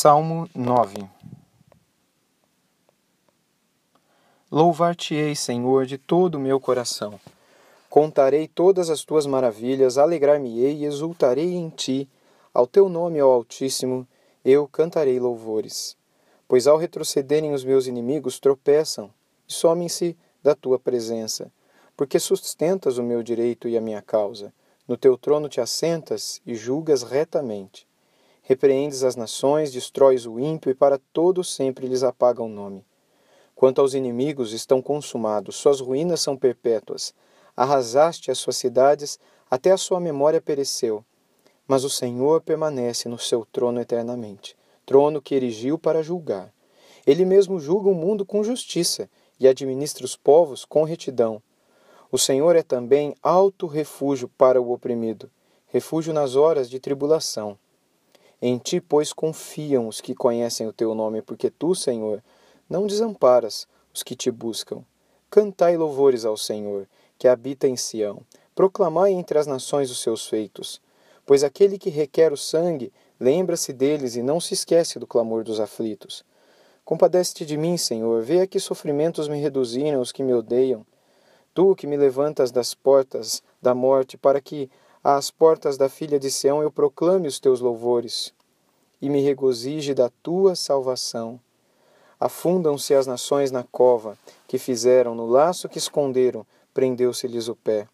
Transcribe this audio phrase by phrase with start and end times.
[0.00, 1.10] Salmo 9
[4.48, 7.18] Louvar-te-ei, Senhor, de todo o meu coração.
[7.90, 12.08] Contarei todas as tuas maravilhas, alegrar-me-ei e exultarei em ti.
[12.54, 14.06] Ao teu nome, ó Altíssimo,
[14.44, 15.96] eu cantarei louvores.
[16.46, 19.10] Pois ao retrocederem os meus inimigos, tropeçam
[19.48, 21.50] e somem-se da tua presença.
[21.96, 24.54] Porque sustentas o meu direito e a minha causa.
[24.86, 27.87] No teu trono te assentas e julgas retamente.
[28.48, 32.82] Repreendes as nações, destróis o ímpio e para todo sempre lhes apaga o nome.
[33.54, 37.12] Quanto aos inimigos, estão consumados, suas ruínas são perpétuas.
[37.54, 39.18] Arrasaste as suas cidades,
[39.50, 41.04] até a sua memória pereceu.
[41.66, 46.50] Mas o Senhor permanece no seu trono eternamente, trono que erigiu para julgar.
[47.06, 51.42] Ele mesmo julga o mundo com justiça e administra os povos com retidão.
[52.10, 55.30] O Senhor é também alto refúgio para o oprimido,
[55.66, 57.58] refúgio nas horas de tribulação.
[58.40, 62.22] Em ti, pois, confiam os que conhecem o teu nome, porque tu, Senhor,
[62.70, 64.84] não desamparas os que te buscam.
[65.28, 68.22] Cantai louvores ao Senhor, que habita em Sião.
[68.54, 70.80] Proclamai entre as nações os seus feitos.
[71.26, 75.58] Pois aquele que requer o sangue, lembra-se deles e não se esquece do clamor dos
[75.58, 76.24] aflitos.
[76.84, 80.86] Compadece-te de mim, Senhor, vê a que sofrimentos me reduziram os que me odeiam.
[81.52, 84.70] Tu que me levantas das portas da morte, para que
[85.02, 88.32] às portas da filha de Sião eu proclame os teus louvores
[89.00, 91.40] e me regozije da tua salvação.
[92.18, 97.86] Afundam-se as nações na cova que fizeram, no laço que esconderam, prendeu-se-lhes o pé.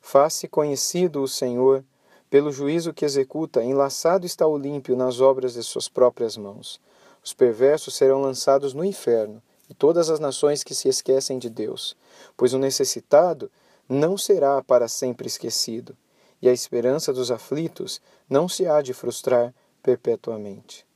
[0.00, 1.84] Faz-se conhecido o Senhor,
[2.30, 6.80] pelo juízo que executa, enlaçado está o límpio nas obras de suas próprias mãos.
[7.22, 11.94] Os perversos serão lançados no inferno, e todas as nações que se esquecem de Deus,
[12.36, 13.50] pois o necessitado
[13.86, 15.94] não será para sempre esquecido
[16.40, 20.86] e a esperança dos aflitos não se há de frustrar perpetuamente.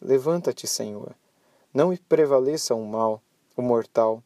[0.00, 1.14] Levanta-te, Senhor.
[1.72, 3.22] Não prevaleça o mal,
[3.56, 4.22] o mortal.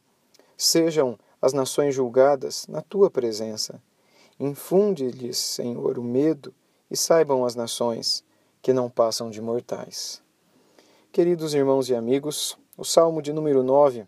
[0.57, 3.81] Sejam as nações julgadas na tua presença.
[4.39, 6.53] Infunde-lhes, Senhor, o medo
[6.89, 8.23] e saibam as nações
[8.61, 10.21] que não passam de mortais.
[11.11, 14.05] Queridos irmãos e amigos, o Salmo de número 9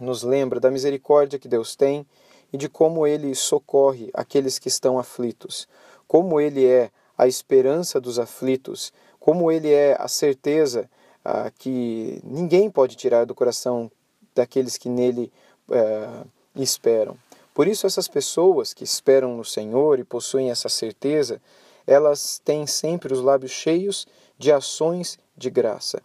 [0.00, 2.06] nos lembra da misericórdia que Deus tem
[2.54, 5.66] e de como ele socorre aqueles que estão aflitos,
[6.06, 6.88] como ele é
[7.18, 10.88] a esperança dos aflitos, como ele é a certeza
[11.24, 13.90] ah, que ninguém pode tirar do coração
[14.36, 15.32] daqueles que nele
[15.68, 17.16] eh, esperam.
[17.52, 21.42] Por isso, essas pessoas que esperam no Senhor e possuem essa certeza,
[21.84, 24.06] elas têm sempre os lábios cheios
[24.38, 26.00] de ações de graça.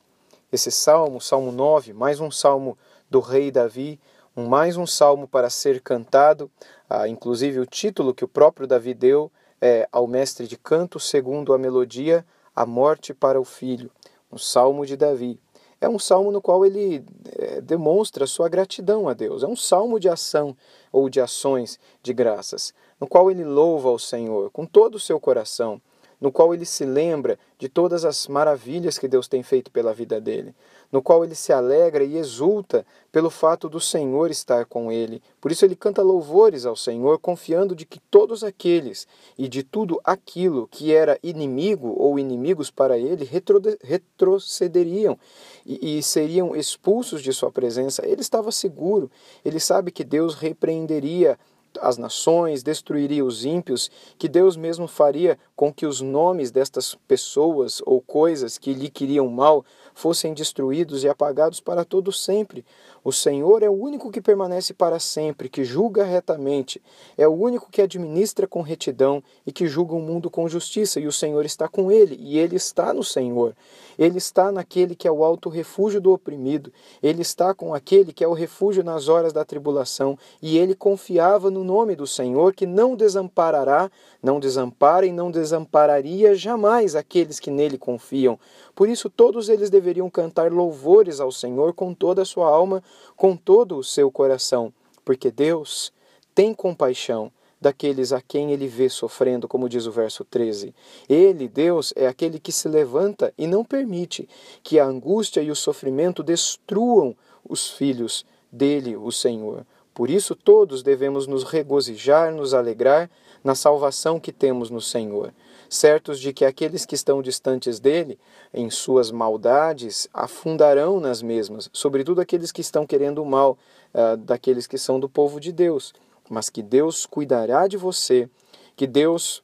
[0.52, 2.76] Esse salmo, Salmo 9, mais um salmo
[3.08, 4.00] do rei Davi,
[4.48, 6.50] mais um salmo para ser cantado,
[6.90, 11.54] ah, inclusive o título que o próprio Davi deu é, ao mestre de canto, segundo
[11.54, 13.92] a melodia, a morte para o filho,
[14.32, 15.40] um salmo de Davi.
[15.82, 17.06] É um salmo no qual ele
[17.38, 19.44] é, demonstra sua gratidão a Deus.
[19.44, 20.56] É um salmo de ação
[20.92, 25.20] ou de ações de graças, no qual ele louva ao Senhor com todo o seu
[25.20, 25.82] coração,
[26.20, 30.20] no qual ele se lembra de todas as maravilhas que Deus tem feito pela vida
[30.20, 30.54] dele,
[30.92, 35.22] no qual ele se alegra e exulta pelo fato do Senhor estar com ele.
[35.40, 39.08] Por isso ele canta louvores ao Senhor, confiando de que todos aqueles
[39.38, 45.18] e de tudo aquilo que era inimigo ou inimigos para ele retro retrocederiam
[45.66, 48.06] e, e seriam expulsos de sua presença.
[48.06, 49.12] Ele estava seguro,
[49.44, 51.38] ele sabe que Deus repreenderia
[51.80, 57.82] as nações, destruiria os ímpios, que Deus mesmo faria com que os nomes destas pessoas
[57.86, 59.64] ou coisas que lhe queriam mal
[60.00, 62.66] fossem destruídos e apagados para todo sempre.
[63.04, 66.82] O Senhor é o único que permanece para sempre, que julga retamente,
[67.18, 71.08] é o único que administra com retidão e que julga o mundo com justiça, e
[71.08, 73.56] o Senhor está com ele, e ele está no Senhor.
[73.98, 76.72] Ele está naquele que é o alto refúgio do oprimido,
[77.04, 81.52] ele está com aquele que é o refúgio nas horas da tribulação, e ele confiava
[81.52, 87.52] no nome do Senhor que não desamparará, não desampara e não desampararia jamais aqueles que
[87.52, 88.40] nele confiam.
[88.76, 92.84] Por isso todos eles deveriam cantar louvores ao Senhor com toda a sua alma
[93.16, 95.92] com todo o seu coração, porque Deus
[96.34, 100.74] tem compaixão daqueles a quem ele vê sofrendo, como diz o verso 13.
[101.10, 104.28] Ele, Deus, é aquele que se levanta e não permite
[104.64, 107.16] que a angústia e o sofrimento destruam
[107.48, 109.66] os filhos dele, o Senhor.
[109.94, 113.10] Por isso, todos devemos nos regozijar, nos alegrar
[113.44, 115.34] na salvação que temos no Senhor
[115.70, 118.20] certos de que aqueles que estão distantes dele,
[118.54, 123.58] em suas maldades, afundarão nas mesmas, sobretudo aqueles que estão querendo o mal
[123.94, 125.94] uh, daqueles que são do povo de Deus,
[126.30, 128.28] mas que Deus cuidará de você,
[128.76, 129.44] que Deus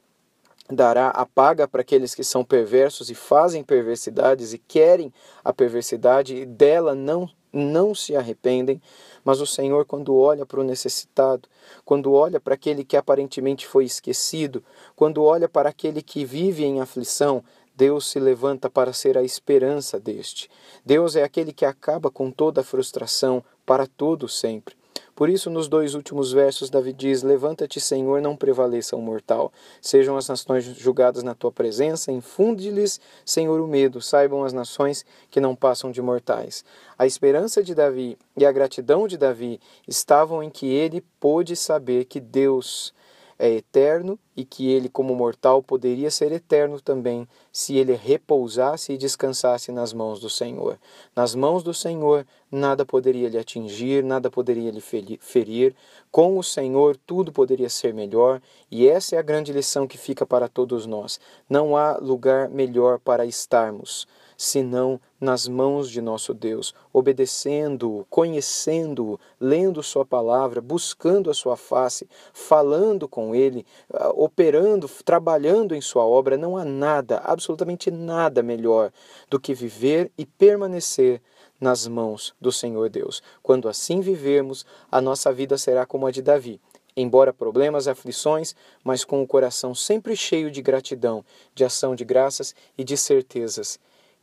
[0.70, 5.14] dará a paga para aqueles que são perversos e fazem perversidades e querem
[5.44, 8.82] a perversidade e dela não não se arrependem,
[9.24, 11.48] mas o Senhor, quando olha para o necessitado,
[11.86, 14.64] quando olha para aquele que aparentemente foi esquecido,
[14.96, 17.44] quando olha para aquele que vive em aflição,
[17.76, 20.50] Deus se levanta para ser a esperança deste.
[20.86, 24.76] Deus é aquele que acaba com toda a frustração para todo sempre.
[25.16, 29.52] Por isso, nos dois últimos versos, Davi diz: Levanta-te, Senhor, não prevaleça o mortal.
[29.82, 34.02] Sejam as nações julgadas na tua presença, infunde-lhes, Senhor, o medo.
[34.02, 36.66] Saibam as nações que não passam de mortais.
[36.98, 42.06] A esperança de Davi e a gratidão de Davi estavam em que ele pôde saber
[42.06, 42.94] que Deus
[43.38, 48.98] é eterno e que ele, como mortal, poderia ser eterno também se ele repousasse e
[48.98, 50.80] descansasse nas mãos do Senhor.
[51.16, 55.76] Nas mãos do Senhor, nada poderia lhe atingir, nada poderia lhe ferir.
[56.12, 58.42] Com o Senhor, tudo poderia ser melhor,
[58.72, 61.20] e essa é a grande lição que fica para todos nós.
[61.50, 69.82] Não há lugar melhor para estarmos senão nas mãos de nosso Deus, obedecendo-o, conhecendo-o, lendo
[69.82, 76.38] Sua palavra, buscando a Sua face, falando com Ele, ah, operando, trabalhando em Sua obra.
[76.38, 78.92] Não há nada, absolutamente nada melhor
[79.30, 81.22] do que viver e permanecer
[81.60, 83.24] nas mãos do Senhor Deus.
[83.42, 86.60] Quando assim vivermos, a nossa vida será como a de Davi
[86.98, 92.56] embora problemas, aflições, mas com o coração sempre cheio de gratidão, de ação de graças
[92.78, 93.78] e de certezas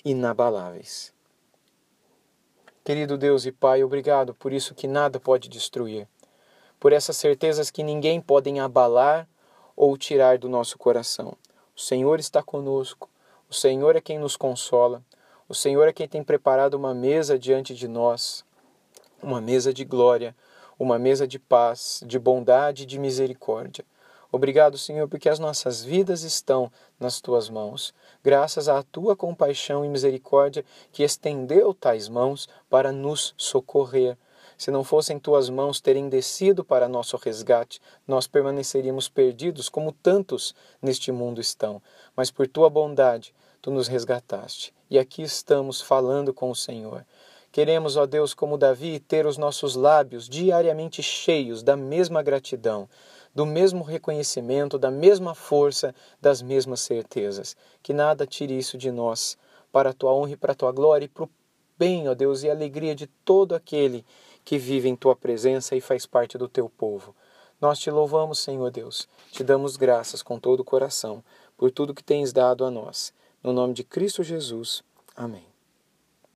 [0.05, 1.13] inabaláveis.
[2.85, 6.09] Querido Deus e Pai, obrigado por isso que nada pode destruir,
[6.81, 9.29] por essas certezas que ninguém podem abalar
[9.77, 11.37] ou tirar do nosso coração.
[11.77, 13.09] O Senhor está conosco,
[13.49, 15.03] o Senhor é quem nos consola,
[15.49, 18.45] o Senhor é quem tem preparado uma mesa diante de nós,
[19.23, 20.35] uma mesa de glória,
[20.79, 23.85] uma mesa de paz, de bondade e de misericórdia.
[24.33, 29.89] Obrigado, Senhor, porque as nossas vidas estão nas tuas mãos, graças à tua compaixão e
[29.89, 34.17] misericórdia que estendeu tais mãos para nos socorrer.
[34.57, 40.55] Se não fossem tuas mãos terem descido para nosso resgate, nós permaneceríamos perdidos, como tantos
[40.81, 41.83] neste mundo estão.
[42.15, 44.73] Mas por tua bondade, tu nos resgataste.
[44.89, 47.05] E aqui estamos falando com o Senhor.
[47.51, 52.89] Queremos, ó Deus, como Davi, ter os nossos lábios diariamente cheios da mesma gratidão
[53.35, 57.57] do mesmo reconhecimento, da mesma força, das mesmas certezas.
[57.83, 59.37] Que nada tire isso de nós,
[59.71, 61.31] para a tua honra e para a tua glória e para o
[61.79, 64.05] bem, ó Deus, e alegria de todo aquele
[64.45, 67.15] que vive em tua presença e faz parte do teu povo.
[67.61, 71.23] Nós te louvamos, Senhor Deus, te damos graças com todo o coração
[71.57, 73.13] por tudo que tens dado a nós.
[73.43, 74.83] No nome de Cristo Jesus.
[75.17, 75.52] Amém.